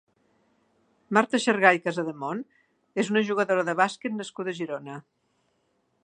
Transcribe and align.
Marta 1.17 1.39
Xargay 1.43 1.77
Casademont 1.87 2.41
és 3.03 3.11
una 3.15 3.23
jugadora 3.27 3.67
de 3.67 3.75
bàsquet 3.81 4.19
nascuda 4.23 4.55
a 4.55 4.59
Girona. 4.61 4.97